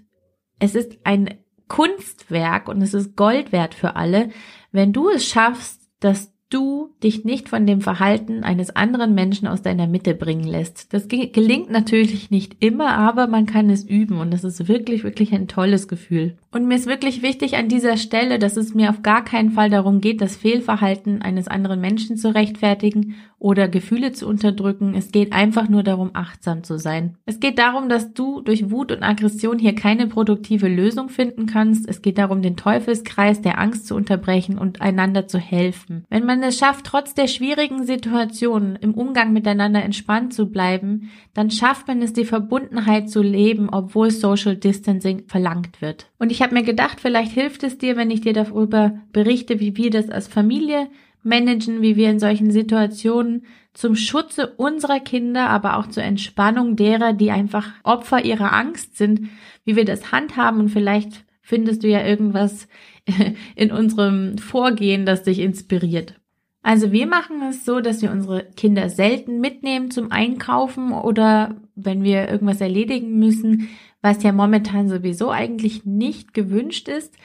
es 0.59 0.75
ist 0.75 0.97
ein 1.05 1.33
Kunstwerk 1.69 2.67
und 2.67 2.81
es 2.81 2.93
ist 2.93 3.15
Gold 3.15 3.53
wert 3.53 3.73
für 3.73 3.95
alle, 3.95 4.31
wenn 4.73 4.91
du 4.91 5.07
es 5.07 5.25
schaffst, 5.25 5.89
dass 6.01 6.34
du 6.55 6.93
dich 7.03 7.25
nicht 7.25 7.49
von 7.49 7.67
dem 7.67 7.81
Verhalten 7.81 8.43
eines 8.43 8.75
anderen 8.75 9.13
Menschen 9.13 9.47
aus 9.47 9.61
deiner 9.61 9.87
Mitte 9.87 10.15
bringen 10.15 10.45
lässt. 10.45 10.93
Das 10.93 11.09
gelingt 11.09 11.69
natürlich 11.69 12.31
nicht 12.31 12.63
immer, 12.63 12.95
aber 12.97 13.27
man 13.27 13.45
kann 13.45 13.69
es 13.69 13.83
üben 13.83 14.19
und 14.19 14.31
das 14.31 14.45
ist 14.45 14.69
wirklich, 14.69 15.03
wirklich 15.03 15.33
ein 15.33 15.49
tolles 15.49 15.89
Gefühl. 15.89 16.37
Und 16.55 16.69
mir 16.69 16.75
ist 16.75 16.87
wirklich 16.87 17.21
wichtig 17.21 17.57
an 17.57 17.67
dieser 17.67 17.97
Stelle, 17.97 18.39
dass 18.39 18.55
es 18.55 18.73
mir 18.73 18.89
auf 18.89 19.01
gar 19.01 19.25
keinen 19.25 19.51
Fall 19.51 19.69
darum 19.69 19.99
geht, 19.99 20.21
das 20.21 20.37
Fehlverhalten 20.37 21.21
eines 21.21 21.49
anderen 21.49 21.81
Menschen 21.81 22.15
zu 22.15 22.33
rechtfertigen 22.33 23.15
oder 23.39 23.67
Gefühle 23.67 24.13
zu 24.13 24.25
unterdrücken. 24.25 24.95
Es 24.95 25.11
geht 25.11 25.33
einfach 25.33 25.67
nur 25.67 25.83
darum, 25.83 26.11
achtsam 26.13 26.63
zu 26.63 26.79
sein. 26.79 27.17
Es 27.25 27.41
geht 27.41 27.59
darum, 27.59 27.89
dass 27.89 28.13
du 28.13 28.39
durch 28.39 28.71
Wut 28.71 28.93
und 28.93 29.03
Aggression 29.03 29.59
hier 29.59 29.75
keine 29.75 30.07
produktive 30.07 30.69
Lösung 30.69 31.09
finden 31.09 31.45
kannst. 31.45 31.89
Es 31.89 32.01
geht 32.01 32.17
darum, 32.17 32.41
den 32.41 32.55
Teufelskreis 32.55 33.41
der 33.41 33.59
Angst 33.59 33.85
zu 33.85 33.93
unterbrechen 33.93 34.57
und 34.57 34.79
einander 34.79 35.27
zu 35.27 35.39
helfen. 35.39 36.05
Wenn 36.09 36.25
man 36.25 36.41
es 36.41 36.57
schafft, 36.57 36.85
trotz 36.85 37.13
der 37.13 37.27
schwierigen 37.27 37.85
Situationen 37.85 38.77
im 38.77 38.93
Umgang 38.93 39.33
miteinander 39.33 39.83
entspannt 39.83 40.33
zu 40.33 40.49
bleiben, 40.49 41.11
dann 41.33 41.51
schafft 41.51 41.89
man 41.89 42.01
es, 42.01 42.13
die 42.13 42.23
Verbundenheit 42.23 43.09
zu 43.09 43.21
leben, 43.21 43.67
obwohl 43.69 44.09
Social 44.09 44.55
Distancing 44.55 45.25
verlangt 45.27 45.81
wird. 45.81 46.07
Und 46.17 46.31
ich 46.31 46.44
habe 46.45 46.53
mir 46.53 46.63
gedacht, 46.63 47.01
vielleicht 47.01 47.31
hilft 47.31 47.63
es 47.63 47.79
dir, 47.79 47.97
wenn 47.97 48.11
ich 48.11 48.21
dir 48.21 48.33
darüber 48.33 48.99
berichte, 49.11 49.59
wie 49.59 49.75
wir 49.75 49.89
das 49.89 50.11
als 50.11 50.27
Familie 50.27 50.89
managen, 51.23 51.81
wie 51.81 51.95
wir 51.95 52.11
in 52.11 52.19
solchen 52.19 52.51
Situationen 52.51 53.47
zum 53.73 53.95
Schutze 53.95 54.53
unserer 54.55 54.99
Kinder, 54.99 55.49
aber 55.49 55.77
auch 55.77 55.87
zur 55.87 56.03
Entspannung 56.03 56.75
derer, 56.75 57.13
die 57.13 57.31
einfach 57.31 57.71
Opfer 57.83 58.23
ihrer 58.23 58.53
Angst 58.53 58.95
sind, 58.95 59.21
wie 59.63 59.75
wir 59.75 59.85
das 59.85 60.11
handhaben 60.11 60.59
und 60.59 60.69
vielleicht 60.69 61.25
findest 61.41 61.83
du 61.83 61.87
ja 61.87 62.05
irgendwas 62.05 62.67
in 63.55 63.71
unserem 63.71 64.37
Vorgehen, 64.37 65.07
das 65.07 65.23
dich 65.23 65.39
inspiriert. 65.39 66.13
Also 66.61 66.91
wir 66.91 67.07
machen 67.07 67.41
es 67.49 67.65
so, 67.65 67.79
dass 67.79 68.03
wir 68.03 68.11
unsere 68.11 68.45
Kinder 68.55 68.89
selten 68.89 69.39
mitnehmen 69.39 69.89
zum 69.89 70.11
Einkaufen 70.11 70.91
oder 70.91 71.55
wenn 71.75 72.03
wir 72.03 72.29
irgendwas 72.29 72.61
erledigen 72.61 73.17
müssen, 73.17 73.69
was 74.05 74.21
ja 74.21 74.31
momentan 74.31 74.87
sowieso 74.87 75.31
eigentlich 75.31 75.83
nicht 75.83 76.35
gewünscht 76.35 76.87
ist. 76.87 77.15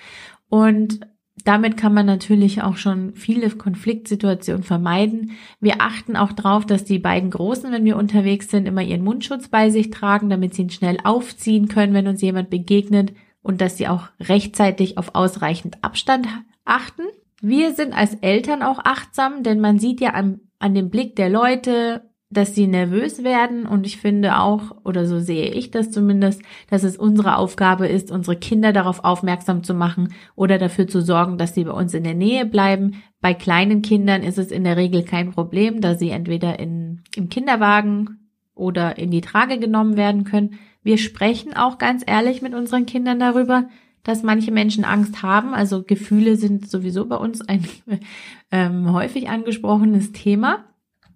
Und 0.49 1.01
damit 1.45 1.77
kann 1.77 1.93
man 1.93 2.07
natürlich 2.07 2.63
auch 2.63 2.77
schon 2.77 3.15
viele 3.15 3.51
Konfliktsituationen 3.51 4.63
vermeiden. 4.63 5.33
Wir 5.61 5.83
achten 5.83 6.17
auch 6.17 6.33
darauf, 6.33 6.65
dass 6.65 6.85
die 6.85 6.99
beiden 6.99 7.29
Großen, 7.31 7.71
wenn 7.71 7.85
wir 7.85 7.99
unterwegs 7.99 8.49
sind, 8.49 8.67
immer 8.67 8.81
ihren 8.81 9.05
Mundschutz 9.05 9.49
bei 9.49 9.69
sich 9.69 9.91
tragen, 9.91 10.31
damit 10.31 10.55
sie 10.55 10.63
ihn 10.63 10.71
schnell 10.71 10.97
aufziehen 11.05 11.69
können, 11.69 11.93
wenn 11.93 12.09
uns 12.09 12.23
jemand 12.23 12.49
begegnet 12.49 13.13
und 13.43 13.61
dass 13.61 13.77
sie 13.77 13.87
auch 13.87 14.09
rechtzeitig 14.19 14.97
auf 14.97 15.15
ausreichend 15.15 15.85
Abstand 15.85 16.29
achten. 16.65 17.03
Wir 17.43 17.75
sind 17.75 17.93
als 17.93 18.15
Eltern 18.15 18.63
auch 18.63 18.79
achtsam, 18.83 19.43
denn 19.43 19.61
man 19.61 19.79
sieht 19.79 20.01
ja 20.01 20.11
an, 20.11 20.41
an 20.59 20.75
dem 20.75 20.89
Blick 20.89 21.15
der 21.15 21.29
Leute, 21.29 22.10
dass 22.31 22.55
sie 22.55 22.69
nervös 22.69 23.25
werden 23.25 23.67
und 23.67 23.85
ich 23.85 23.97
finde 23.97 24.39
auch, 24.39 24.77
oder 24.85 25.05
so 25.05 25.19
sehe 25.19 25.53
ich 25.53 25.73
das 25.73 25.91
zumindest, 25.91 26.43
dass 26.71 26.85
es 26.85 26.97
unsere 26.97 27.37
Aufgabe 27.37 27.89
ist, 27.89 28.13
unsere 28.13 28.37
Kinder 28.37 28.73
darauf 28.73 29.03
aufmerksam 29.03 29.65
zu 29.65 29.75
machen 29.75 30.15
oder 30.37 30.57
dafür 30.59 30.87
zu 30.87 31.03
sorgen, 31.03 31.39
dass 31.39 31.55
sie 31.55 31.65
bei 31.65 31.73
uns 31.73 31.93
in 31.93 32.05
der 32.05 32.15
Nähe 32.15 32.47
bleiben. 32.47 33.03
Bei 33.21 33.35
kleinen 33.35 33.83
Kindern 33.83 34.23
ist 34.23 34.39
es 34.39 34.53
in 34.53 34.63
der 34.63 34.77
Regel 34.77 35.03
kein 35.03 35.33
Problem, 35.33 35.81
da 35.81 35.97
sie 35.97 36.11
entweder 36.11 36.61
in, 36.61 37.03
im 37.17 37.29
Kinderwagen 37.29 38.31
oder 38.55 38.97
in 38.97 39.11
die 39.11 39.23
Trage 39.23 39.59
genommen 39.59 39.97
werden 39.97 40.23
können. 40.23 40.59
Wir 40.85 40.99
sprechen 40.99 41.57
auch 41.57 41.79
ganz 41.79 42.05
ehrlich 42.07 42.43
mit 42.43 42.55
unseren 42.55 42.87
Kindern 42.87 43.19
darüber, 43.19 43.69
dass 44.05 44.23
manche 44.23 44.53
Menschen 44.53 44.85
Angst 44.85 45.23
haben. 45.23 45.53
Also 45.53 45.83
Gefühle 45.83 46.37
sind 46.37 46.71
sowieso 46.71 47.07
bei 47.07 47.17
uns 47.17 47.41
ein 47.41 47.67
ähm, 48.53 48.93
häufig 48.93 49.29
angesprochenes 49.29 50.13
Thema. 50.13 50.65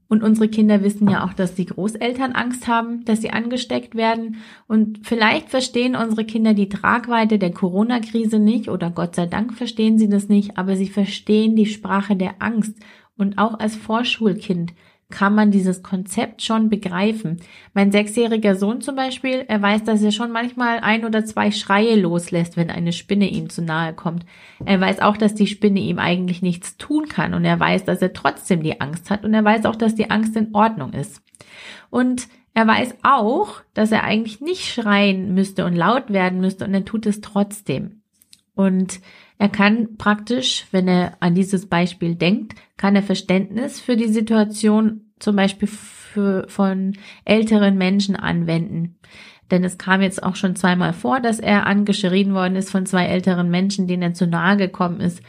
Und 0.09 0.23
unsere 0.23 0.49
Kinder 0.49 0.83
wissen 0.83 1.09
ja 1.09 1.25
auch, 1.25 1.33
dass 1.33 1.55
die 1.55 1.67
Großeltern 1.67 2.33
Angst 2.33 2.69
haben, 2.69 3.05
dass 3.05 3.21
sie 3.23 3.31
angesteckt 3.31 3.95
werden. 3.95 4.37
Und 4.67 5.01
vielleicht 5.03 5.49
verstehen 5.49 5.97
unsere 5.97 6.25
Kinder 6.25 6.55
die 6.55 6.69
Tragweite 6.69 7.39
der 7.39 7.53
Corona-Krise 7.53 8.39
nicht 8.39 8.69
oder 8.69 8.91
Gott 8.91 9.15
sei 9.15 9.27
Dank 9.27 9.55
verstehen 9.55 9.99
sie 9.99 10.09
das 10.09 10.29
nicht, 10.29 10.59
aber 10.59 10.77
sie 10.77 10.89
verstehen 10.89 11.57
die 11.57 11.67
Sprache 11.67 12.17
der 12.17 12.35
Angst. 12.41 12.77
Und 13.17 13.39
auch 13.39 13.59
als 13.59 13.77
Vorschulkind 13.77 14.73
kann 15.11 15.35
man 15.35 15.51
dieses 15.51 15.83
Konzept 15.83 16.43
schon 16.43 16.69
begreifen. 16.69 17.41
Mein 17.73 17.93
sechsjähriger 17.93 18.57
Sohn 18.57 18.81
zum 18.81 18.97
Beispiel, 18.97 19.45
er 19.47 19.61
weiß, 19.61 19.85
dass 19.85 20.03
er 20.03 20.13
schon 20.13 20.33
manchmal 20.33 20.81
ein 20.81 21.05
oder 21.05 21.25
zwei 21.25 21.51
Schreie 21.51 21.97
loslässt, 21.97 22.57
wenn 22.57 22.71
eine 22.71 22.93
Spinne 22.93 23.29
ihm 23.29 23.51
zu 23.51 23.63
nahe 23.63 23.95
kommt. 23.95 24.25
Er 24.65 24.81
weiß 24.81 25.01
auch, 25.01 25.17
dass 25.17 25.35
die 25.35 25.47
Spinne 25.47 25.81
ihm 25.81 25.99
eigentlich 25.99 26.43
nichts 26.43 26.77
tun 26.77 27.09
kann 27.09 27.35
und 27.35 27.45
er 27.45 27.61
weiß, 27.61 27.85
dass 27.85 28.03
er 28.03 28.13
trotzdem 28.13 28.63
die 28.63 28.81
Angst 28.81 29.11
hat 29.11 29.25
und 29.25 29.35
er 29.35 29.45
weiß 29.45 29.67
auch, 29.67 29.77
dass 29.77 29.95
die 29.95 30.11
Angst 30.11 30.37
in 30.37 30.55
Ordnung 30.55 30.93
ist. 30.93 31.23
Und 31.91 32.29
er 32.55 32.67
weiß 32.67 32.97
auch, 33.03 33.63
dass 33.75 33.93
er 33.93 34.05
eigentlich 34.05 34.41
nicht 34.41 34.73
schreien 34.73 35.35
müsste 35.35 35.65
und 35.65 35.75
laut 35.75 36.11
werden 36.11 36.41
müsste 36.41 36.65
und 36.65 36.73
er 36.73 36.85
tut 36.85 37.05
es 37.07 37.21
trotzdem. 37.21 38.01
Und 38.55 39.01
er 39.39 39.49
kann 39.49 39.97
praktisch, 39.97 40.67
wenn 40.71 40.89
er 40.89 41.17
an 41.21 41.35
dieses 41.35 41.67
Beispiel 41.67 42.15
denkt, 42.15 42.55
kann 42.77 42.97
er 42.97 43.03
Verständnis 43.03 43.81
für 43.81 43.97
die 43.97 44.09
Situation 44.09 45.13
zum 45.19 45.37
Beispiel 45.37 45.69
für, 45.69 46.47
von 46.49 46.97
älteren 47.25 47.77
Menschen 47.77 48.17
anwenden. 48.17 48.99
Denn 49.51 49.65
es 49.65 49.79
kam 49.79 50.01
jetzt 50.01 50.23
auch 50.23 50.37
schon 50.37 50.57
zweimal 50.57 50.93
vor, 50.93 51.21
dass 51.21 51.39
er 51.41 51.67
angeschrien 51.67 52.33
worden 52.35 52.57
ist 52.57 52.71
von 52.71 52.87
zwei 52.87 53.07
älteren 53.07 53.51
Menschen, 53.51 53.87
denen 53.87 54.03
er 54.03 54.15
zu 54.15 54.27
nahe 54.27 54.57
gekommen 54.57 55.01
ist. 55.01 55.23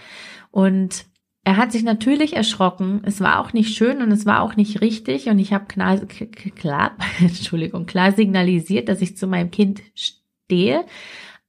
Und 0.51 1.05
er 1.43 1.57
hat 1.57 1.71
sich 1.71 1.83
natürlich 1.83 2.35
erschrocken. 2.35 3.01
Es 3.03 3.21
war 3.21 3.39
auch 3.39 3.53
nicht 3.53 3.75
schön 3.75 4.01
und 4.01 4.11
es 4.11 4.25
war 4.25 4.41
auch 4.41 4.55
nicht 4.55 4.81
richtig. 4.81 5.27
Und 5.27 5.37
ich 5.39 5.53
habe 5.53 5.65
klar, 5.65 5.99
klar, 6.55 6.91
Entschuldigung, 7.19 7.85
klar 7.85 8.13
signalisiert, 8.13 8.89
dass 8.89 9.01
ich 9.01 9.17
zu 9.17 9.27
meinem 9.27 9.51
Kind 9.51 9.81
stehe. 9.93 10.85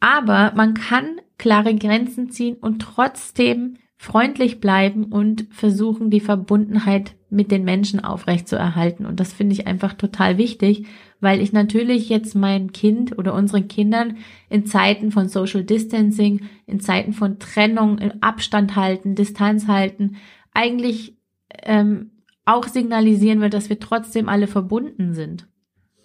Aber 0.01 0.53
man 0.55 0.75
kann 0.75 1.21
klare 1.39 1.75
Grenzen 1.75 2.31
ziehen 2.31 2.57
und 2.57 2.81
trotzdem 2.81 3.79
freundlich 3.99 4.61
bleiben 4.61 5.05
und 5.05 5.47
versuchen, 5.51 6.11
die 6.11 6.21
Verbundenheit 6.21 7.15
mit 7.31 7.51
den 7.51 7.65
Menschen 7.65 8.01
aufrechtzuerhalten. 8.01 9.07
Und 9.07 9.21
das 9.21 9.33
finde 9.33 9.55
ich 9.55 9.67
einfach 9.67 9.95
total 9.95 10.37
wichtig, 10.37 10.87
weil 11.21 11.41
ich 11.41 11.53
natürlich 11.53 12.09
jetzt 12.11 12.35
mein 12.35 12.73
Kind 12.73 13.19
oder 13.19 13.33
unseren 13.33 13.69
Kindern 13.69 14.19
in 14.51 14.67
Zeiten 14.67 15.11
von 15.11 15.29
Social 15.29 15.65
Distancing, 15.65 16.43
in 16.67 16.79
Zeiten 16.81 17.15
von 17.15 17.39
Trennung, 17.39 17.99
Abstand 18.21 18.77
halten, 18.77 19.15
Distanz 19.15 19.67
halten, 19.67 20.17
eigentlich 20.53 21.17
ähm, 21.63 22.11
auch 22.45 22.69
signalisieren 22.69 23.41
will, 23.41 23.51
dass 23.51 23.71
wir 23.71 23.81
trotzdem 23.81 24.29
alle 24.29 24.47
verbunden 24.47 25.15
sind. 25.15 25.49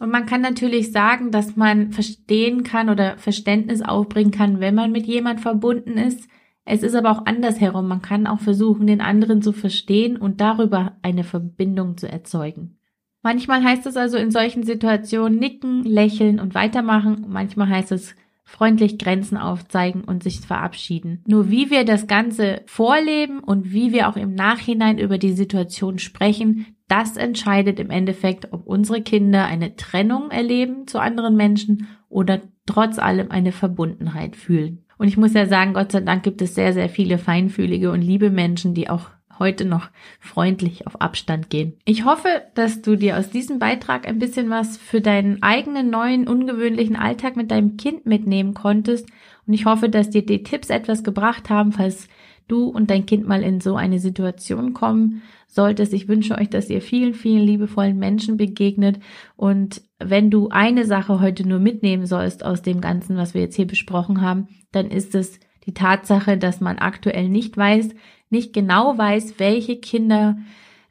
Und 0.01 0.09
man 0.09 0.25
kann 0.25 0.41
natürlich 0.41 0.91
sagen, 0.91 1.29
dass 1.29 1.55
man 1.55 1.91
verstehen 1.91 2.63
kann 2.63 2.89
oder 2.89 3.19
Verständnis 3.19 3.83
aufbringen 3.83 4.31
kann, 4.31 4.59
wenn 4.59 4.73
man 4.73 4.91
mit 4.91 5.05
jemand 5.05 5.41
verbunden 5.41 5.99
ist. 5.99 6.27
Es 6.65 6.81
ist 6.81 6.95
aber 6.95 7.11
auch 7.11 7.27
andersherum. 7.27 7.87
Man 7.87 8.01
kann 8.01 8.25
auch 8.25 8.39
versuchen, 8.39 8.87
den 8.87 8.99
anderen 8.99 9.43
zu 9.43 9.51
verstehen 9.53 10.17
und 10.17 10.41
darüber 10.41 10.97
eine 11.03 11.23
Verbindung 11.23 11.97
zu 11.97 12.11
erzeugen. 12.11 12.79
Manchmal 13.21 13.63
heißt 13.63 13.85
es 13.85 13.95
also 13.95 14.17
in 14.17 14.31
solchen 14.31 14.63
Situationen 14.63 15.37
nicken, 15.37 15.83
lächeln 15.83 16.39
und 16.39 16.55
weitermachen. 16.55 17.27
Manchmal 17.29 17.69
heißt 17.69 17.91
es 17.91 18.15
freundlich 18.43 18.97
Grenzen 18.97 19.37
aufzeigen 19.37 20.03
und 20.03 20.23
sich 20.23 20.41
verabschieden. 20.41 21.23
Nur 21.27 21.49
wie 21.49 21.69
wir 21.69 21.85
das 21.85 22.07
Ganze 22.07 22.63
vorleben 22.65 23.39
und 23.39 23.71
wie 23.71 23.93
wir 23.93 24.09
auch 24.09 24.17
im 24.17 24.33
Nachhinein 24.33 24.97
über 24.97 25.17
die 25.17 25.33
Situation 25.33 25.99
sprechen, 25.99 26.65
das 26.87 27.15
entscheidet 27.15 27.79
im 27.79 27.89
Endeffekt, 27.89 28.51
ob 28.51 28.67
unsere 28.67 29.01
Kinder 29.01 29.45
eine 29.45 29.75
Trennung 29.77 30.29
erleben 30.29 30.87
zu 30.87 30.99
anderen 30.99 31.37
Menschen 31.37 31.87
oder 32.09 32.41
trotz 32.65 32.99
allem 32.99 33.31
eine 33.31 33.53
Verbundenheit 33.53 34.35
fühlen. 34.35 34.83
Und 34.97 35.07
ich 35.07 35.17
muss 35.17 35.33
ja 35.33 35.47
sagen, 35.47 35.73
Gott 35.73 35.93
sei 35.93 36.01
Dank 36.01 36.21
gibt 36.23 36.41
es 36.41 36.53
sehr, 36.53 36.73
sehr 36.73 36.89
viele 36.89 37.17
feinfühlige 37.17 37.91
und 37.91 38.01
liebe 38.01 38.29
Menschen, 38.29 38.73
die 38.73 38.89
auch 38.89 39.09
heute 39.41 39.65
noch 39.65 39.89
freundlich 40.19 40.87
auf 40.87 41.01
Abstand 41.01 41.49
gehen. 41.49 41.73
Ich 41.83 42.05
hoffe, 42.05 42.43
dass 42.53 42.81
du 42.81 42.95
dir 42.95 43.17
aus 43.17 43.31
diesem 43.31 43.59
Beitrag 43.59 44.07
ein 44.07 44.19
bisschen 44.19 44.49
was 44.49 44.77
für 44.77 45.01
deinen 45.01 45.41
eigenen 45.41 45.89
neuen, 45.89 46.27
ungewöhnlichen 46.27 46.95
Alltag 46.95 47.35
mit 47.35 47.51
deinem 47.51 47.75
Kind 47.75 48.05
mitnehmen 48.05 48.53
konntest. 48.53 49.07
Und 49.47 49.53
ich 49.53 49.65
hoffe, 49.65 49.89
dass 49.89 50.11
dir 50.11 50.25
die 50.25 50.43
Tipps 50.43 50.69
etwas 50.69 51.03
gebracht 51.03 51.49
haben, 51.49 51.71
falls 51.71 52.07
du 52.47 52.67
und 52.67 52.91
dein 52.91 53.05
Kind 53.05 53.27
mal 53.27 53.41
in 53.43 53.61
so 53.61 53.75
eine 53.75 53.99
Situation 53.99 54.73
kommen 54.73 55.23
solltest. 55.47 55.93
Ich 55.93 56.07
wünsche 56.07 56.37
euch, 56.37 56.49
dass 56.49 56.69
ihr 56.69 56.81
vielen, 56.81 57.13
vielen 57.13 57.43
liebevollen 57.43 57.97
Menschen 57.97 58.37
begegnet. 58.37 58.99
Und 59.35 59.81
wenn 59.99 60.29
du 60.29 60.49
eine 60.49 60.85
Sache 60.85 61.19
heute 61.19 61.47
nur 61.47 61.59
mitnehmen 61.59 62.05
sollst 62.05 62.45
aus 62.45 62.61
dem 62.61 62.79
Ganzen, 62.79 63.17
was 63.17 63.33
wir 63.33 63.41
jetzt 63.41 63.55
hier 63.55 63.67
besprochen 63.67 64.21
haben, 64.21 64.47
dann 64.71 64.91
ist 64.91 65.15
es 65.15 65.39
die 65.65 65.73
Tatsache, 65.73 66.37
dass 66.37 66.61
man 66.61 66.77
aktuell 66.77 67.29
nicht 67.29 67.57
weiß, 67.57 67.89
nicht 68.31 68.53
genau 68.53 68.97
weiß, 68.97 69.35
welche 69.37 69.77
Kinder, 69.77 70.37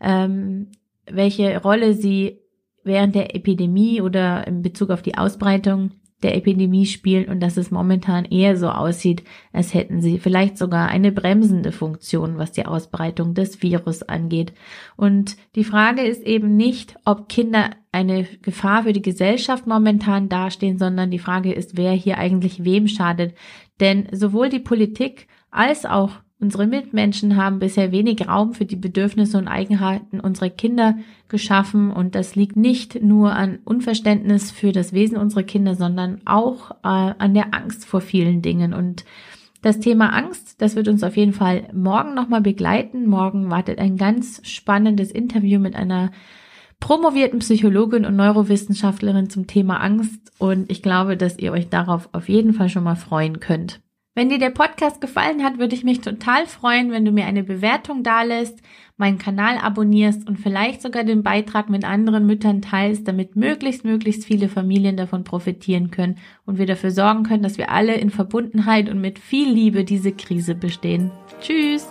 ähm, 0.01 0.69
welche 1.11 1.61
Rolle 1.61 1.95
sie 1.95 2.41
während 2.85 3.15
der 3.15 3.35
Epidemie 3.35 4.01
oder 4.01 4.47
in 4.47 4.63
Bezug 4.63 4.91
auf 4.91 5.03
die 5.03 5.17
Ausbreitung 5.19 5.93
der 6.23 6.37
Epidemie 6.37 6.87
spielen 6.87 7.29
und 7.29 7.41
dass 7.41 7.57
es 7.57 7.71
momentan 7.71 8.27
eher 8.27 8.57
so 8.57 8.69
aussieht, 8.69 9.25
als 9.53 9.73
hätten 9.73 10.03
sie 10.03 10.19
vielleicht 10.19 10.59
sogar 10.59 10.89
eine 10.89 11.13
bremsende 11.13 11.73
Funktion, 11.73 12.37
was 12.37 12.53
die 12.53 12.67
Ausbreitung 12.67 13.35
des 13.35 13.63
Virus 13.63 14.03
angeht. 14.03 14.53
Und 14.97 15.37
die 15.55 15.65
Frage 15.65 16.03
ist 16.03 16.23
eben 16.23 16.57
nicht, 16.57 16.97
ob 17.05 17.29
Kinder 17.29 17.71
eine 17.91 18.25
Gefahr 18.43 18.83
für 18.85 18.93
die 18.93 19.03
Gesellschaft 19.03 19.67
momentan 19.67 20.29
dastehen, 20.29 20.79
sondern 20.79 21.11
die 21.11 21.19
Frage 21.19 21.53
ist, 21.53 21.77
wer 21.77 21.93
hier 21.93 22.19
eigentlich 22.19 22.65
wem 22.65 22.87
schadet. 22.87 23.35
Denn 23.81 24.07
sowohl 24.13 24.51
die 24.51 24.61
Politik 24.61 25.27
als 25.51 25.87
auch 25.87 26.13
Unsere 26.41 26.67
Mitmenschen 26.67 27.37
haben 27.37 27.59
bisher 27.59 27.93
wenig 27.93 28.27
Raum 28.27 28.55
für 28.55 28.65
die 28.65 28.77
Bedürfnisse 28.77 29.37
und 29.37 29.47
Eigenheiten 29.47 30.21
unserer 30.21 30.49
Kinder 30.49 30.97
geschaffen 31.29 31.93
und 31.93 32.15
das 32.15 32.35
liegt 32.35 32.57
nicht 32.57 33.03
nur 33.03 33.35
an 33.35 33.59
Unverständnis 33.65 34.51
für 34.51 34.73
das 34.73 34.95
Wesen 34.95 35.19
unserer 35.19 35.43
Kinder, 35.43 35.75
sondern 35.75 36.23
auch 36.25 36.71
äh, 36.83 37.13
an 37.19 37.35
der 37.35 37.53
Angst 37.53 37.85
vor 37.85 38.01
vielen 38.01 38.41
Dingen. 38.41 38.73
Und 38.73 39.05
das 39.61 39.81
Thema 39.81 40.15
Angst, 40.15 40.63
das 40.63 40.77
wird 40.77 40.89
uns 40.89 41.03
auf 41.03 41.19
jeden 41.19 41.35
Fall 41.35 41.69
morgen 41.75 42.15
nochmal 42.15 42.41
begleiten. 42.41 43.07
Morgen 43.07 43.51
wartet 43.51 43.79
ein 43.79 43.99
ganz 43.99 44.41
spannendes 44.49 45.13
Interview 45.13 45.61
mit 45.61 45.77
einer 45.77 46.11
promovierten 46.81 47.41
Psychologin 47.41 48.07
und 48.07 48.17
Neurowissenschaftlerin 48.17 49.29
zum 49.29 49.47
Thema 49.47 49.77
Angst 49.83 50.33
und 50.39 50.73
ich 50.73 50.83
glaube, 50.83 51.19
dass 51.19 51.39
ihr 51.39 51.53
euch 51.53 51.69
darauf 51.69 52.09
auf 52.13 52.31
jeden 52.31 52.55
Fall 52.55 52.71
schon 52.71 52.85
mal 52.85 52.97
freuen 52.97 53.41
könnt. 53.41 53.83
Wenn 54.21 54.29
dir 54.29 54.39
der 54.39 54.51
Podcast 54.51 55.01
gefallen 55.01 55.43
hat, 55.43 55.59
würde 55.59 55.75
ich 55.75 55.83
mich 55.83 56.03
total 56.03 56.45
freuen, 56.45 56.91
wenn 56.91 57.07
du 57.07 57.11
mir 57.11 57.25
eine 57.25 57.43
Bewertung 57.43 58.03
dalässt, 58.03 58.61
meinen 58.99 59.17
Kanal 59.17 59.57
abonnierst 59.57 60.29
und 60.29 60.37
vielleicht 60.37 60.83
sogar 60.83 61.05
den 61.05 61.23
Beitrag 61.23 61.71
mit 61.71 61.87
anderen 61.87 62.27
Müttern 62.27 62.61
teilst, 62.61 63.09
damit 63.09 63.35
möglichst, 63.35 63.83
möglichst 63.83 64.27
viele 64.27 64.51
Familien 64.51 64.99
davon 64.99 65.25
profitieren 65.25 65.91
können 65.91 66.19
und 66.45 66.59
wir 66.59 66.67
dafür 66.67 66.91
sorgen 66.91 67.23
können, 67.23 67.43
dass 67.43 67.57
wir 67.57 67.71
alle 67.71 67.95
in 67.95 68.11
Verbundenheit 68.11 68.91
und 68.91 69.01
mit 69.01 69.19
viel 69.19 69.51
Liebe 69.51 69.85
diese 69.85 70.13
Krise 70.13 70.55
bestehen. 70.55 71.11
Tschüss! 71.41 71.91